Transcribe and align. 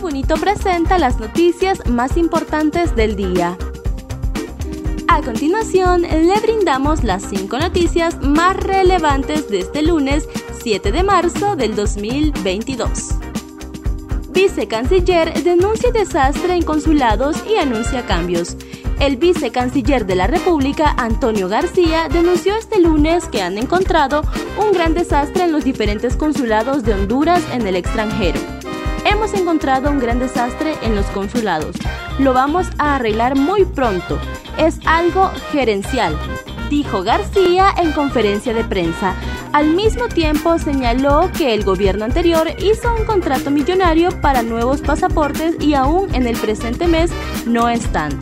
Bonito 0.00 0.36
presenta 0.36 0.98
las 0.98 1.20
noticias 1.20 1.86
más 1.86 2.16
importantes 2.16 2.96
del 2.96 3.16
día. 3.16 3.58
A 5.08 5.20
continuación, 5.20 6.02
le 6.02 6.40
brindamos 6.40 7.04
las 7.04 7.22
cinco 7.22 7.58
noticias 7.58 8.18
más 8.22 8.56
relevantes 8.56 9.50
de 9.50 9.58
este 9.58 9.82
lunes 9.82 10.26
7 10.62 10.90
de 10.90 11.02
marzo 11.02 11.54
del 11.54 11.76
2022. 11.76 13.10
Vicecanciller 14.30 15.42
denuncia 15.42 15.90
desastre 15.92 16.54
en 16.54 16.62
consulados 16.62 17.36
y 17.46 17.56
anuncia 17.56 18.06
cambios. 18.06 18.56
El 19.00 19.18
vicecanciller 19.18 20.06
de 20.06 20.14
la 20.14 20.26
República, 20.26 20.94
Antonio 20.96 21.48
García, 21.48 22.08
denunció 22.08 22.56
este 22.56 22.80
lunes 22.80 23.26
que 23.26 23.42
han 23.42 23.58
encontrado 23.58 24.22
un 24.58 24.72
gran 24.72 24.94
desastre 24.94 25.44
en 25.44 25.52
los 25.52 25.64
diferentes 25.64 26.16
consulados 26.16 26.84
de 26.84 26.94
Honduras 26.94 27.42
en 27.52 27.66
el 27.66 27.76
extranjero. 27.76 28.40
Hemos 29.20 29.34
encontrado 29.34 29.90
un 29.90 29.98
gran 29.98 30.18
desastre 30.18 30.72
en 30.80 30.96
los 30.96 31.04
consulados. 31.08 31.76
Lo 32.18 32.32
vamos 32.32 32.68
a 32.78 32.94
arreglar 32.94 33.36
muy 33.36 33.66
pronto. 33.66 34.18
Es 34.56 34.78
algo 34.86 35.30
gerencial, 35.52 36.18
dijo 36.70 37.02
García 37.02 37.66
en 37.76 37.92
conferencia 37.92 38.54
de 38.54 38.64
prensa. 38.64 39.14
Al 39.52 39.74
mismo 39.74 40.08
tiempo 40.08 40.58
señaló 40.58 41.30
que 41.36 41.52
el 41.52 41.64
gobierno 41.64 42.06
anterior 42.06 42.48
hizo 42.60 42.94
un 42.94 43.04
contrato 43.04 43.50
millonario 43.50 44.08
para 44.22 44.42
nuevos 44.42 44.80
pasaportes 44.80 45.54
y 45.60 45.74
aún 45.74 46.14
en 46.14 46.26
el 46.26 46.38
presente 46.38 46.86
mes 46.88 47.10
no 47.44 47.68
están. 47.68 48.18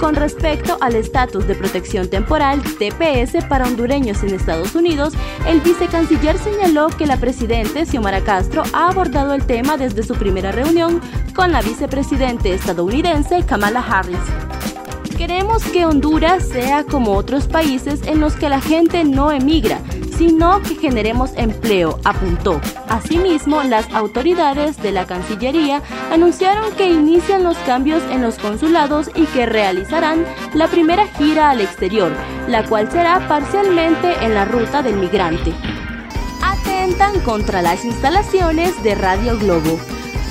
Con 0.00 0.14
respecto 0.14 0.78
al 0.80 0.96
estatus 0.96 1.46
de 1.46 1.54
protección 1.54 2.08
temporal 2.08 2.62
TPS 2.62 3.44
para 3.44 3.66
hondureños 3.66 4.22
en 4.22 4.34
Estados 4.34 4.74
Unidos, 4.74 5.12
el 5.46 5.60
vicecanciller 5.60 6.38
señaló 6.38 6.88
que 6.88 7.06
la 7.06 7.18
presidenta 7.18 7.84
Xiomara 7.84 8.22
Castro 8.22 8.62
ha 8.72 8.88
abordado 8.88 9.34
el 9.34 9.44
tema 9.44 9.76
desde 9.76 10.02
su 10.02 10.14
primera 10.14 10.52
reunión 10.52 11.02
con 11.34 11.52
la 11.52 11.60
vicepresidente 11.60 12.54
estadounidense 12.54 13.44
Kamala 13.44 13.80
Harris. 13.80 14.18
Queremos 15.18 15.62
que 15.64 15.84
Honduras 15.84 16.48
sea 16.48 16.84
como 16.84 17.12
otros 17.12 17.46
países 17.46 18.00
en 18.06 18.20
los 18.20 18.36
que 18.36 18.48
la 18.48 18.62
gente 18.62 19.04
no 19.04 19.30
emigra, 19.30 19.82
sino 20.20 20.60
que 20.60 20.74
generemos 20.74 21.30
empleo, 21.34 21.98
apuntó. 22.04 22.60
Asimismo, 22.90 23.62
las 23.62 23.90
autoridades 23.94 24.76
de 24.76 24.92
la 24.92 25.06
Cancillería 25.06 25.80
anunciaron 26.12 26.74
que 26.74 26.90
inician 26.90 27.42
los 27.42 27.56
cambios 27.60 28.02
en 28.10 28.20
los 28.20 28.34
consulados 28.36 29.10
y 29.14 29.24
que 29.24 29.46
realizarán 29.46 30.26
la 30.52 30.68
primera 30.68 31.06
gira 31.06 31.48
al 31.48 31.62
exterior, 31.62 32.12
la 32.48 32.66
cual 32.66 32.92
será 32.92 33.26
parcialmente 33.28 34.12
en 34.20 34.34
la 34.34 34.44
ruta 34.44 34.82
del 34.82 34.98
migrante. 34.98 35.54
Atentan 36.42 37.20
contra 37.20 37.62
las 37.62 37.86
instalaciones 37.86 38.82
de 38.82 38.96
Radio 38.96 39.38
Globo. 39.38 39.80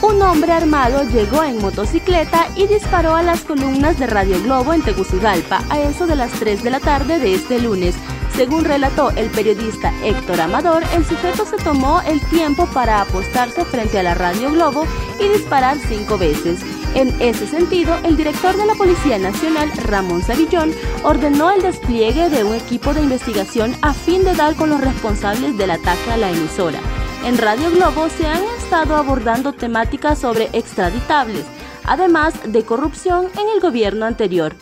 Un 0.03 0.21
hombre 0.21 0.51
armado 0.51 1.01
llegó 1.09 1.43
en 1.43 1.59
motocicleta 1.59 2.47
y 2.55 2.67
disparó 2.67 3.15
a 3.15 3.23
las 3.23 3.41
columnas 3.41 3.97
de 3.97 4.05
Radio 4.05 4.39
Globo 4.43 4.71
en 4.71 4.83
Tegucigalpa 4.83 5.63
a 5.71 5.81
eso 5.81 6.05
de 6.05 6.15
las 6.15 6.31
3 6.33 6.63
de 6.63 6.69
la 6.69 6.79
tarde 6.79 7.17
de 7.17 7.33
este 7.33 7.59
lunes, 7.59 7.95
según 8.39 8.63
relató 8.63 9.11
el 9.17 9.29
periodista 9.31 9.91
Héctor 10.01 10.39
Amador, 10.39 10.81
el 10.95 11.03
sujeto 11.03 11.45
se 11.45 11.57
tomó 11.57 11.99
el 12.07 12.21
tiempo 12.29 12.67
para 12.67 13.01
apostarse 13.01 13.65
frente 13.65 13.99
a 13.99 14.03
la 14.03 14.15
Radio 14.15 14.49
Globo 14.49 14.85
y 15.19 15.27
disparar 15.27 15.77
cinco 15.77 16.17
veces. 16.17 16.61
En 16.95 17.13
ese 17.19 17.45
sentido, 17.47 17.93
el 18.05 18.15
director 18.15 18.55
de 18.55 18.65
la 18.65 18.75
Policía 18.75 19.19
Nacional, 19.19 19.69
Ramón 19.83 20.23
Savillón, 20.23 20.71
ordenó 21.03 21.51
el 21.51 21.61
despliegue 21.61 22.29
de 22.29 22.45
un 22.45 22.55
equipo 22.55 22.93
de 22.93 23.01
investigación 23.01 23.75
a 23.81 23.93
fin 23.93 24.23
de 24.23 24.33
dar 24.33 24.55
con 24.55 24.69
los 24.69 24.79
responsables 24.79 25.57
del 25.57 25.71
ataque 25.71 26.09
a 26.09 26.15
la 26.15 26.31
emisora. 26.31 26.79
En 27.25 27.37
Radio 27.37 27.69
Globo 27.71 28.07
se 28.07 28.25
han 28.25 28.43
estado 28.57 28.95
abordando 28.95 29.51
temáticas 29.51 30.17
sobre 30.17 30.47
extraditables, 30.53 31.43
además 31.83 32.35
de 32.45 32.63
corrupción 32.63 33.25
en 33.33 33.49
el 33.53 33.59
gobierno 33.59 34.05
anterior. 34.05 34.55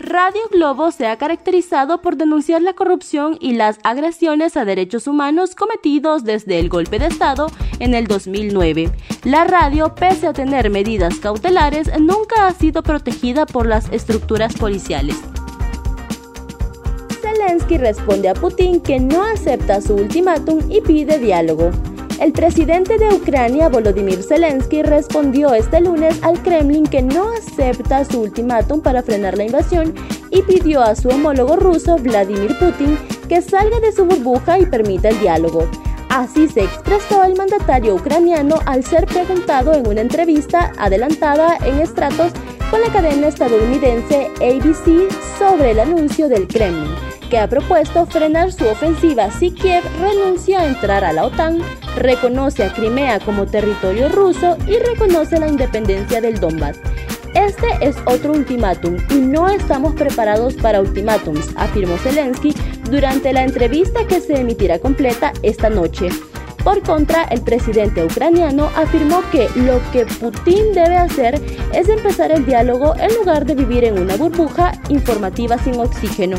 Radio 0.00 0.40
Globo 0.50 0.92
se 0.92 1.06
ha 1.06 1.18
caracterizado 1.18 2.00
por 2.00 2.16
denunciar 2.16 2.62
la 2.62 2.72
corrupción 2.72 3.36
y 3.38 3.52
las 3.52 3.78
agresiones 3.84 4.56
a 4.56 4.64
derechos 4.64 5.06
humanos 5.06 5.54
cometidos 5.54 6.24
desde 6.24 6.58
el 6.58 6.70
golpe 6.70 6.98
de 6.98 7.06
Estado 7.06 7.48
en 7.80 7.92
el 7.92 8.06
2009. 8.06 8.90
La 9.24 9.44
radio, 9.44 9.94
pese 9.94 10.26
a 10.26 10.32
tener 10.32 10.70
medidas 10.70 11.18
cautelares, 11.18 11.90
nunca 12.00 12.46
ha 12.46 12.54
sido 12.54 12.82
protegida 12.82 13.44
por 13.44 13.66
las 13.66 13.92
estructuras 13.92 14.54
policiales. 14.54 15.16
Zelensky 17.20 17.76
responde 17.76 18.30
a 18.30 18.34
Putin 18.34 18.80
que 18.80 18.98
no 19.00 19.22
acepta 19.22 19.82
su 19.82 19.96
ultimátum 19.96 20.60
y 20.70 20.80
pide 20.80 21.18
diálogo. 21.18 21.72
El 22.20 22.32
presidente 22.32 22.98
de 22.98 23.08
Ucrania, 23.14 23.70
Volodymyr 23.70 24.22
Zelensky, 24.22 24.82
respondió 24.82 25.54
este 25.54 25.80
lunes 25.80 26.22
al 26.22 26.42
Kremlin 26.42 26.84
que 26.84 27.00
no 27.00 27.30
acepta 27.30 28.04
su 28.04 28.20
ultimátum 28.20 28.82
para 28.82 29.02
frenar 29.02 29.38
la 29.38 29.44
invasión 29.44 29.94
y 30.30 30.42
pidió 30.42 30.82
a 30.82 30.94
su 30.94 31.08
homólogo 31.08 31.56
ruso, 31.56 31.96
Vladimir 31.96 32.54
Putin, 32.58 32.98
que 33.26 33.40
salga 33.40 33.80
de 33.80 33.90
su 33.90 34.04
burbuja 34.04 34.58
y 34.58 34.66
permita 34.66 35.08
el 35.08 35.18
diálogo. 35.18 35.66
Así 36.10 36.46
se 36.46 36.64
expresó 36.64 37.24
el 37.24 37.36
mandatario 37.36 37.94
ucraniano 37.94 38.56
al 38.66 38.84
ser 38.84 39.06
preguntado 39.06 39.72
en 39.72 39.88
una 39.88 40.02
entrevista 40.02 40.72
adelantada 40.76 41.56
en 41.64 41.80
estratos 41.80 42.32
con 42.70 42.80
la 42.80 42.92
cadena 42.92 43.28
estadounidense 43.28 44.30
ABC 44.36 45.10
sobre 45.38 45.72
el 45.72 45.80
anuncio 45.80 46.28
del 46.28 46.46
Kremlin 46.46 46.94
que 47.30 47.38
ha 47.38 47.48
propuesto 47.48 48.04
frenar 48.06 48.52
su 48.52 48.66
ofensiva 48.66 49.30
si 49.30 49.52
Kiev 49.52 49.84
renuncia 50.00 50.60
a 50.60 50.66
entrar 50.66 51.04
a 51.04 51.12
la 51.12 51.24
OTAN, 51.26 51.60
reconoce 51.96 52.64
a 52.64 52.72
Crimea 52.72 53.20
como 53.20 53.46
territorio 53.46 54.08
ruso 54.08 54.58
y 54.66 54.76
reconoce 54.78 55.38
la 55.38 55.48
independencia 55.48 56.20
del 56.20 56.40
Donbass. 56.40 56.78
Este 57.34 57.68
es 57.80 57.96
otro 58.06 58.32
ultimátum 58.32 58.96
y 59.10 59.14
no 59.14 59.48
estamos 59.48 59.94
preparados 59.94 60.54
para 60.54 60.80
ultimátums, 60.80 61.48
afirmó 61.54 61.96
Zelensky 61.98 62.52
durante 62.90 63.32
la 63.32 63.44
entrevista 63.44 64.04
que 64.08 64.20
se 64.20 64.40
emitirá 64.40 64.80
completa 64.80 65.32
esta 65.42 65.70
noche. 65.70 66.08
Por 66.64 66.82
contra, 66.82 67.24
el 67.24 67.40
presidente 67.40 68.04
ucraniano 68.04 68.70
afirmó 68.76 69.22
que 69.32 69.48
lo 69.56 69.80
que 69.92 70.04
Putin 70.04 70.72
debe 70.74 70.96
hacer 70.96 71.40
es 71.72 71.88
empezar 71.88 72.30
el 72.32 72.44
diálogo 72.44 72.94
en 72.96 73.14
lugar 73.16 73.46
de 73.46 73.54
vivir 73.54 73.84
en 73.84 73.98
una 73.98 74.16
burbuja 74.16 74.72
informativa 74.90 75.56
sin 75.58 75.80
oxígeno. 75.80 76.36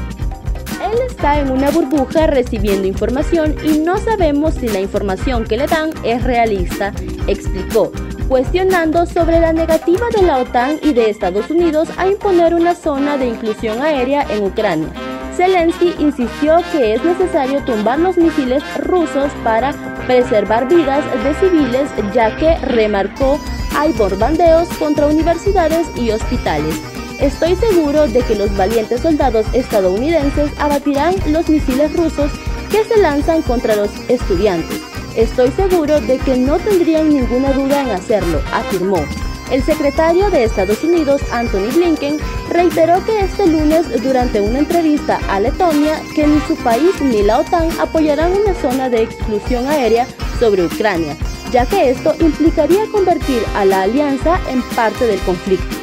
Él 0.84 0.98
está 1.08 1.40
en 1.40 1.52
una 1.52 1.72
burbuja 1.72 2.28
recibiendo 2.28 2.88
información 2.88 3.56
y 3.64 3.80
no 3.80 3.98
sabemos 3.98 4.56
si 4.56 4.68
la 4.68 4.80
información 4.80 5.46
que 5.46 5.58
le 5.58 5.68
dan 5.68 5.90
es 6.04 6.24
realista, 6.24 6.94
explicó, 7.28 7.92
cuestionando 8.28 9.06
sobre 9.06 9.40
la 9.40 9.54
negativa 9.54 10.08
de 10.16 10.24
la 10.24 10.38
OTAN 10.40 10.80
y 10.84 10.94
de 10.94 11.10
Estados 11.10 11.50
Unidos 11.50 11.90
a 11.98 12.08
imponer 12.08 12.54
una 12.54 12.76
zona 12.76 13.18
de 13.18 13.28
inclusión 13.28 13.82
aérea 13.82 14.26
en 14.30 14.44
Ucrania. 14.44 14.90
Zelensky 15.36 15.96
insistió 16.00 16.58
que 16.72 16.94
es 16.94 17.04
necesario 17.04 17.64
tumbar 17.64 18.00
los 18.00 18.18
misiles 18.18 18.64
rusos 18.78 19.32
para 19.44 19.74
preservar 20.12 20.68
vidas 20.68 21.06
de 21.24 21.34
civiles, 21.36 21.90
ya 22.14 22.36
que 22.36 22.58
remarcó 22.66 23.40
hay 23.78 23.94
bombardeos 23.94 24.68
contra 24.78 25.08
universidades 25.08 25.88
y 25.96 26.12
hospitales. 26.12 26.76
Estoy 27.22 27.56
seguro 27.56 28.08
de 28.10 28.20
que 28.20 28.36
los 28.36 28.56
valientes 28.58 29.00
soldados 29.00 29.46
estadounidenses 29.54 30.52
abatirán 30.60 31.16
los 31.28 31.48
misiles 31.48 31.96
rusos 31.96 32.30
que 32.70 32.84
se 32.84 32.98
lanzan 32.98 33.42
contra 33.44 33.78
los 33.78 33.90
estudiantes. 34.10 34.82
Estoy 35.16 35.50
seguro 35.52 36.02
de 36.02 36.18
que 36.18 36.36
no 36.36 36.60
tendrían 36.60 37.08
ninguna 37.08 37.54
duda 37.54 37.82
en 37.82 37.92
hacerlo, 37.92 38.42
afirmó. 38.52 38.98
El 39.52 39.62
secretario 39.64 40.30
de 40.30 40.46
Estados 40.46 40.82
Unidos, 40.84 41.22
Anthony 41.32 41.72
Blinken, 41.76 42.18
reiteró 42.50 43.04
que 43.06 43.20
este 43.20 43.46
lunes, 43.48 44.02
durante 44.02 44.40
una 44.40 44.60
entrevista 44.60 45.20
a 45.30 45.40
Letonia, 45.42 46.02
que 46.16 46.26
ni 46.26 46.40
su 46.42 46.56
país 46.56 47.02
ni 47.02 47.22
la 47.22 47.40
OTAN 47.40 47.70
apoyarán 47.80 48.32
una 48.32 48.54
zona 48.56 48.90
de 48.90 49.04
exclusión 49.04 49.68
aérea 49.68 50.08
sobre 50.40 50.66
Ucrania, 50.66 51.18
ya 51.52 51.66
que 51.66 51.90
esto 51.90 52.16
implicaría 52.22 52.86
convertir 52.92 53.44
a 53.56 53.66
la 53.66 53.82
alianza 53.82 54.40
en 54.50 54.62
parte 54.76 55.06
del 55.06 55.20
conflicto 55.20 55.82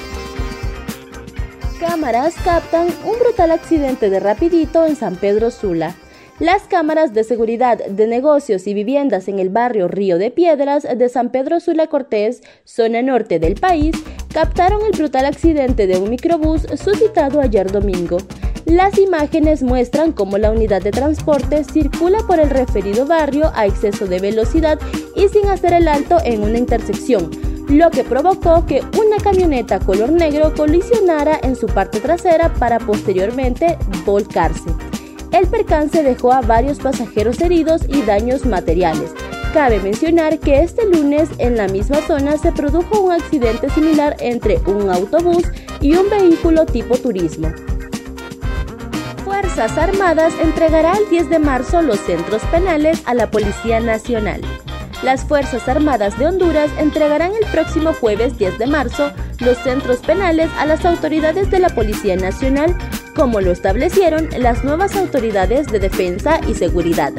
cámaras 1.78 2.34
captan 2.44 2.88
un 3.04 3.18
brutal 3.18 3.52
accidente 3.52 4.10
de 4.10 4.20
rapidito 4.20 4.84
en 4.84 4.96
San 4.96 5.16
Pedro 5.16 5.50
Sula. 5.50 5.94
Las 6.40 6.62
cámaras 6.68 7.14
de 7.14 7.24
seguridad 7.24 7.84
de 7.84 8.06
negocios 8.06 8.68
y 8.68 8.74
viviendas 8.74 9.26
en 9.26 9.40
el 9.40 9.48
barrio 9.48 9.88
Río 9.88 10.18
de 10.18 10.30
Piedras 10.30 10.84
de 10.84 11.08
San 11.08 11.30
Pedro 11.30 11.58
Sula 11.58 11.88
Cortés, 11.88 12.42
zona 12.64 13.02
norte 13.02 13.40
del 13.40 13.56
país, 13.56 13.96
captaron 14.32 14.82
el 14.86 14.96
brutal 14.96 15.24
accidente 15.24 15.88
de 15.88 15.98
un 15.98 16.10
microbús 16.10 16.62
suscitado 16.80 17.40
ayer 17.40 17.72
domingo. 17.72 18.18
Las 18.66 18.98
imágenes 18.98 19.64
muestran 19.64 20.12
cómo 20.12 20.38
la 20.38 20.52
unidad 20.52 20.80
de 20.80 20.92
transporte 20.92 21.64
circula 21.64 22.18
por 22.28 22.38
el 22.38 22.50
referido 22.50 23.04
barrio 23.04 23.50
a 23.56 23.66
exceso 23.66 24.06
de 24.06 24.20
velocidad 24.20 24.78
y 25.16 25.26
sin 25.26 25.48
hacer 25.48 25.72
el 25.72 25.88
alto 25.88 26.18
en 26.24 26.44
una 26.44 26.58
intersección, 26.58 27.32
lo 27.68 27.90
que 27.90 28.04
provocó 28.04 28.64
que 28.64 28.82
una 28.96 29.16
camioneta 29.20 29.80
color 29.80 30.12
negro 30.12 30.54
colisionara 30.54 31.40
en 31.42 31.56
su 31.56 31.66
parte 31.66 31.98
trasera 31.98 32.54
para 32.54 32.78
posteriormente 32.78 33.76
volcarse. 34.06 34.70
El 35.32 35.46
percance 35.46 36.02
dejó 36.02 36.32
a 36.32 36.40
varios 36.40 36.78
pasajeros 36.78 37.40
heridos 37.40 37.82
y 37.88 38.02
daños 38.02 38.46
materiales. 38.46 39.12
Cabe 39.52 39.80
mencionar 39.80 40.38
que 40.38 40.62
este 40.62 40.86
lunes 40.86 41.28
en 41.38 41.56
la 41.56 41.68
misma 41.68 41.98
zona 42.06 42.36
se 42.38 42.52
produjo 42.52 43.00
un 43.00 43.12
accidente 43.12 43.68
similar 43.70 44.16
entre 44.20 44.58
un 44.66 44.90
autobús 44.90 45.44
y 45.80 45.96
un 45.96 46.08
vehículo 46.10 46.66
tipo 46.66 46.96
turismo. 46.96 47.52
Fuerzas 49.24 49.76
Armadas 49.76 50.34
entregará 50.40 50.92
el 50.96 51.08
10 51.10 51.30
de 51.30 51.38
marzo 51.38 51.82
los 51.82 51.98
centros 52.00 52.42
penales 52.50 53.02
a 53.06 53.14
la 53.14 53.30
Policía 53.30 53.80
Nacional. 53.80 54.40
Las 55.02 55.24
Fuerzas 55.24 55.68
Armadas 55.68 56.18
de 56.18 56.26
Honduras 56.26 56.70
entregarán 56.78 57.32
el 57.32 57.48
próximo 57.50 57.92
jueves 57.92 58.36
10 58.38 58.58
de 58.58 58.66
marzo 58.66 59.12
los 59.40 59.56
centros 59.58 59.98
penales 59.98 60.50
a 60.58 60.66
las 60.66 60.84
autoridades 60.84 61.50
de 61.50 61.60
la 61.60 61.68
Policía 61.68 62.16
Nacional, 62.16 62.76
como 63.18 63.40
lo 63.40 63.50
establecieron 63.50 64.28
las 64.38 64.62
nuevas 64.62 64.94
autoridades 64.94 65.66
de 65.66 65.80
defensa 65.80 66.40
y 66.46 66.54
seguridad. 66.54 67.12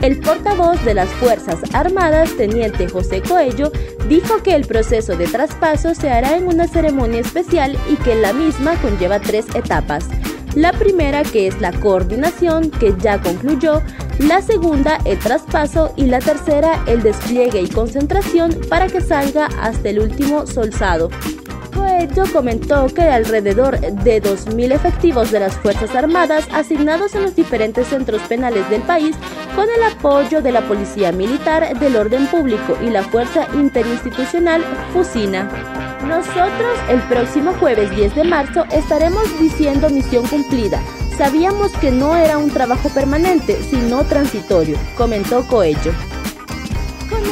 El 0.00 0.20
portavoz 0.20 0.82
de 0.84 0.94
las 0.94 1.08
Fuerzas 1.08 1.58
Armadas, 1.74 2.30
Teniente 2.36 2.88
José 2.88 3.20
Coello, 3.20 3.72
dijo 4.08 4.44
que 4.44 4.54
el 4.54 4.64
proceso 4.64 5.16
de 5.16 5.26
traspaso 5.26 5.92
se 5.96 6.08
hará 6.08 6.36
en 6.36 6.46
una 6.46 6.68
ceremonia 6.68 7.20
especial 7.20 7.76
y 7.90 7.96
que 7.96 8.14
la 8.14 8.32
misma 8.32 8.80
conlleva 8.80 9.18
tres 9.18 9.46
etapas. 9.56 10.04
La 10.54 10.72
primera, 10.72 11.24
que 11.24 11.48
es 11.48 11.60
la 11.60 11.72
coordinación, 11.72 12.70
que 12.70 12.94
ya 12.98 13.20
concluyó, 13.20 13.82
la 14.20 14.42
segunda, 14.42 14.98
el 15.04 15.18
traspaso 15.18 15.92
y 15.96 16.04
la 16.04 16.20
tercera, 16.20 16.84
el 16.86 17.02
despliegue 17.02 17.60
y 17.60 17.68
concentración 17.68 18.56
para 18.68 18.86
que 18.86 19.00
salga 19.00 19.46
hasta 19.60 19.88
el 19.88 19.98
último 19.98 20.46
solzado. 20.46 21.10
Coelho 21.70 22.24
comentó 22.32 22.86
que 22.88 23.02
alrededor 23.02 23.78
de 23.80 24.22
2.000 24.22 24.72
efectivos 24.72 25.30
de 25.30 25.40
las 25.40 25.54
Fuerzas 25.56 25.94
Armadas 25.94 26.46
asignados 26.52 27.14
en 27.14 27.22
los 27.22 27.36
diferentes 27.36 27.88
centros 27.88 28.22
penales 28.22 28.68
del 28.70 28.82
país 28.82 29.16
con 29.54 29.66
el 29.68 29.82
apoyo 29.82 30.42
de 30.42 30.52
la 30.52 30.62
Policía 30.62 31.12
Militar, 31.12 31.78
del 31.78 31.96
Orden 31.96 32.26
Público 32.26 32.76
y 32.82 32.90
la 32.90 33.02
Fuerza 33.02 33.46
Interinstitucional 33.54 34.62
FUSINA. 34.92 35.48
Nosotros 36.06 36.78
el 36.88 37.00
próximo 37.02 37.52
jueves 37.60 37.90
10 37.90 38.14
de 38.14 38.24
marzo 38.24 38.64
estaremos 38.70 39.24
diciendo 39.38 39.90
misión 39.90 40.26
cumplida 40.26 40.80
Sabíamos 41.20 41.70
que 41.72 41.90
no 41.90 42.16
era 42.16 42.38
un 42.38 42.50
trabajo 42.50 42.88
permanente, 42.88 43.62
sino 43.68 44.04
transitorio, 44.04 44.78
comentó 44.96 45.46
Coello. 45.46 45.92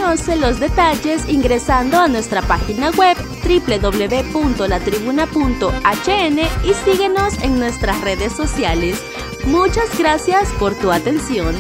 Conoce 0.08 0.36
los 0.36 0.58
detalles 0.58 1.28
ingresando 1.28 1.98
a 1.98 2.08
nuestra 2.08 2.40
página 2.40 2.90
web 2.92 3.14
www.latribuna.hn 3.44 6.38
y 6.38 6.74
síguenos 6.82 7.38
en 7.42 7.58
nuestras 7.58 8.00
redes 8.00 8.32
sociales. 8.32 9.02
Muchas 9.44 9.98
gracias 9.98 10.48
por 10.58 10.74
tu 10.76 10.90
atención. 10.90 11.54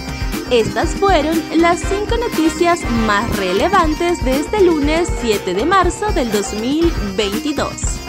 Estas 0.50 0.94
fueron 0.94 1.38
las 1.60 1.80
cinco 1.80 2.16
noticias 2.16 2.80
más 3.06 3.36
relevantes 3.36 4.24
de 4.24 4.40
este 4.40 4.64
lunes 4.64 5.10
7 5.20 5.52
de 5.52 5.66
marzo 5.66 6.10
del 6.12 6.32
2022. 6.32 8.07